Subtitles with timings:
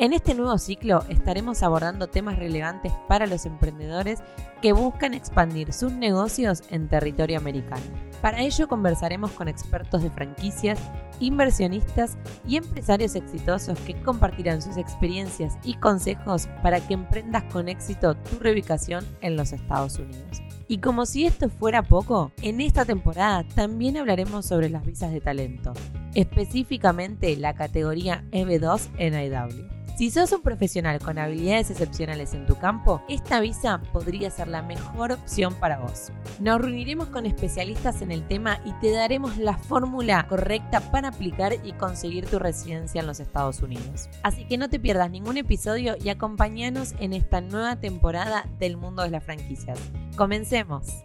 [0.00, 4.20] En este nuevo ciclo estaremos abordando temas relevantes para los emprendedores
[4.62, 7.82] que buscan expandir sus negocios en territorio americano.
[8.22, 10.78] Para ello conversaremos con expertos de franquicias,
[11.20, 12.16] inversionistas
[12.48, 18.38] y empresarios exitosos que compartirán sus experiencias y consejos para que emprendas con éxito tu
[18.38, 20.40] reubicación en los Estados Unidos.
[20.66, 25.20] Y como si esto fuera poco, en esta temporada también hablaremos sobre las visas de
[25.20, 25.74] talento,
[26.14, 29.69] específicamente la categoría EB2 en IW.
[30.00, 34.62] Si sos un profesional con habilidades excepcionales en tu campo, esta visa podría ser la
[34.62, 36.10] mejor opción para vos.
[36.38, 41.52] Nos reuniremos con especialistas en el tema y te daremos la fórmula correcta para aplicar
[41.64, 44.08] y conseguir tu residencia en los Estados Unidos.
[44.22, 49.02] Así que no te pierdas ningún episodio y acompáñanos en esta nueva temporada del mundo
[49.02, 49.78] de las franquicias.
[50.16, 51.04] Comencemos.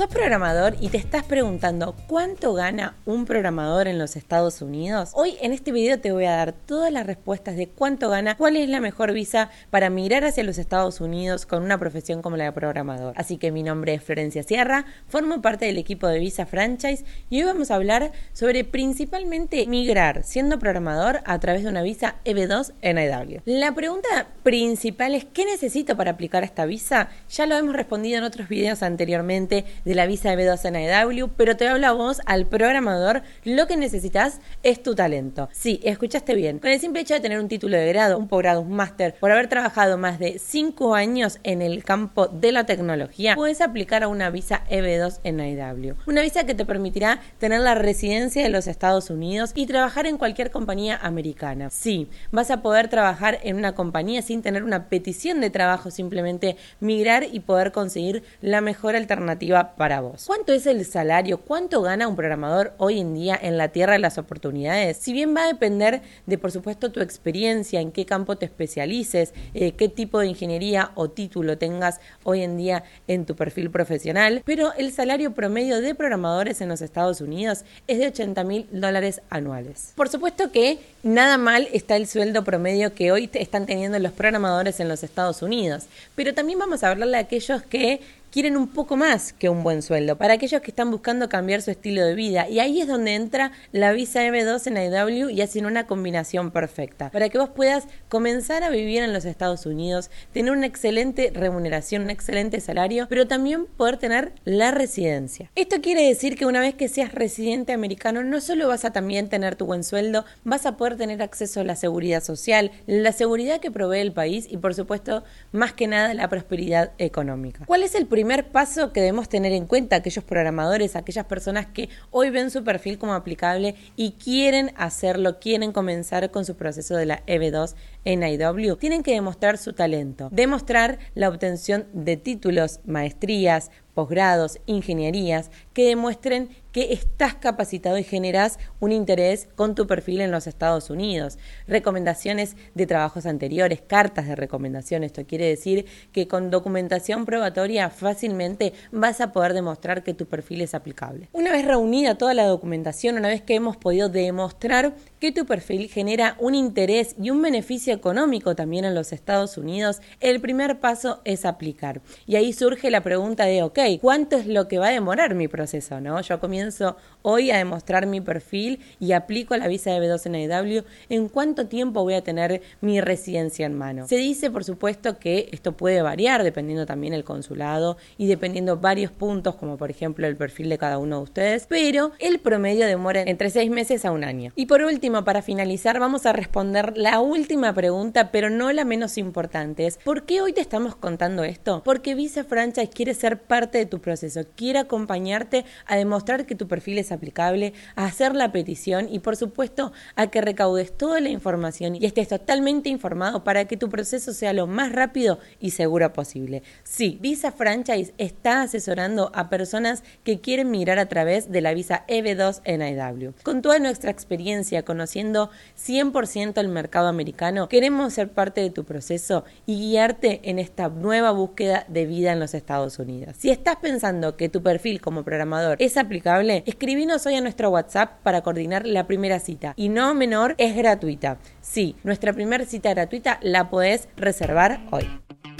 [0.00, 5.10] ¿Sos programador y te estás preguntando cuánto gana un programador en los Estados Unidos?
[5.12, 8.56] Hoy en este video te voy a dar todas las respuestas de cuánto gana, cuál
[8.56, 12.44] es la mejor visa para migrar hacia los Estados Unidos con una profesión como la
[12.44, 13.12] de programador.
[13.18, 17.42] Así que mi nombre es Florencia Sierra, formo parte del equipo de Visa Franchise y
[17.42, 22.72] hoy vamos a hablar sobre principalmente migrar siendo programador a través de una visa EB2
[22.80, 23.42] en IW.
[23.44, 27.10] La pregunta principal es ¿qué necesito para aplicar esta visa?
[27.28, 31.56] Ya lo hemos respondido en otros videos anteriormente la visa de B2 en AEW, pero
[31.56, 35.48] te hablo a vos, al programador, lo que necesitas es tu talento.
[35.52, 36.58] Sí, escuchaste bien.
[36.58, 39.30] Con el simple hecho de tener un título de grado, un posgrado, un máster, por
[39.32, 44.08] haber trabajado más de 5 años en el campo de la tecnología, puedes aplicar a
[44.08, 45.96] una visa EB2 en AEW.
[46.06, 50.18] Una visa que te permitirá tener la residencia de los Estados Unidos y trabajar en
[50.18, 51.70] cualquier compañía americana.
[51.70, 56.56] Sí, vas a poder trabajar en una compañía sin tener una petición de trabajo, simplemente
[56.80, 60.24] migrar y poder conseguir la mejor alternativa para vos.
[60.26, 61.38] ¿Cuánto es el salario?
[61.38, 64.98] ¿Cuánto gana un programador hoy en día en la tierra de las oportunidades?
[64.98, 69.32] Si bien va a depender de, por supuesto, tu experiencia, en qué campo te especialices,
[69.54, 74.42] eh, qué tipo de ingeniería o título tengas hoy en día en tu perfil profesional,
[74.44, 79.22] pero el salario promedio de programadores en los Estados Unidos es de 80 mil dólares
[79.30, 79.94] anuales.
[79.96, 84.78] Por supuesto que nada mal está el sueldo promedio que hoy están teniendo los programadores
[84.78, 85.86] en los Estados Unidos,
[86.16, 89.82] pero también vamos a hablarle a aquellos que quieren un poco más que un buen
[89.82, 92.48] sueldo, para aquellos que están buscando cambiar su estilo de vida.
[92.48, 97.10] Y ahí es donde entra la visa M2 en IW y hacen una combinación perfecta,
[97.10, 102.02] para que vos puedas comenzar a vivir en los Estados Unidos, tener una excelente remuneración,
[102.02, 105.50] un excelente salario, pero también poder tener la residencia.
[105.56, 109.28] Esto quiere decir que una vez que seas residente americano, no solo vas a también
[109.28, 113.60] tener tu buen sueldo, vas a poder tener acceso a la seguridad social, la seguridad
[113.60, 117.64] que provee el país y por supuesto, más que nada, la prosperidad económica.
[117.66, 118.19] ¿Cuál es el primer
[118.52, 122.98] paso que debemos tener en cuenta aquellos programadores, aquellas personas que hoy ven su perfil
[122.98, 128.76] como aplicable y quieren hacerlo, quieren comenzar con su proceso de la EB2 en IW?
[128.76, 136.50] Tienen que demostrar su talento, demostrar la obtención de títulos, maestrías, posgrados, ingenierías, que demuestren
[136.72, 141.38] que estás capacitado y generas un interés con tu perfil en los Estados Unidos.
[141.66, 145.02] Recomendaciones de trabajos anteriores, cartas de recomendación.
[145.02, 150.60] Esto quiere decir que con documentación probatoria fácilmente vas a poder demostrar que tu perfil
[150.60, 151.28] es aplicable.
[151.32, 155.88] Una vez reunida toda la documentación, una vez que hemos podido demostrar que tu perfil
[155.88, 161.20] genera un interés y un beneficio económico también en los Estados Unidos, el primer paso
[161.24, 162.00] es aplicar.
[162.26, 165.48] Y ahí surge la pregunta de, ok, ¿cuánto es lo que va a demorar mi
[165.48, 166.00] proceso?
[166.00, 166.20] ¿no?
[166.20, 170.84] Yo comienzo hoy a demostrar mi perfil y aplico la visa de B2 en AW,
[171.08, 174.06] ¿en cuánto tiempo voy a tener mi residencia en mano?
[174.06, 179.10] Se dice, por supuesto, que esto puede variar dependiendo también el consulado y dependiendo varios
[179.10, 183.22] puntos, como por ejemplo el perfil de cada uno de ustedes, pero el promedio demora
[183.22, 184.52] entre seis meses a un año.
[184.56, 189.18] Y por último, para finalizar, vamos a responder la última pregunta, pero no la menos
[189.18, 191.82] importante, es ¿por qué hoy te estamos contando esto?
[191.84, 196.68] Porque Visa Franchise quiere ser parte de tu proceso, quiere acompañarte a demostrar que tu
[196.68, 201.30] perfil es aplicable, a hacer la petición y por supuesto a que recaudes toda la
[201.30, 206.12] información y estés totalmente informado para que tu proceso sea lo más rápido y seguro
[206.12, 206.62] posible.
[206.84, 212.04] Sí, Visa Franchise está asesorando a personas que quieren migrar a través de la visa
[212.06, 213.32] EB2 NIW.
[213.42, 218.84] Con toda nuestra experiencia, con conociendo 100% el mercado americano, queremos ser parte de tu
[218.84, 223.36] proceso y guiarte en esta nueva búsqueda de vida en los Estados Unidos.
[223.38, 228.22] Si estás pensando que tu perfil como programador es aplicable, escribinos hoy a nuestro WhatsApp
[228.22, 229.74] para coordinar la primera cita.
[229.76, 231.38] Y no menor, es gratuita.
[231.60, 235.06] Sí, nuestra primera cita gratuita la podés reservar hoy.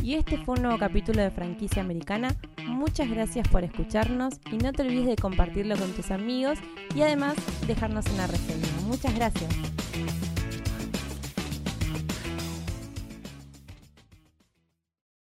[0.03, 2.35] Y este fue un nuevo capítulo de Franquicia Americana.
[2.67, 6.59] Muchas gracias por escucharnos y no te olvides de compartirlo con tus amigos
[6.95, 7.35] y además
[7.67, 8.67] dejarnos una reseña.
[8.87, 9.51] Muchas gracias.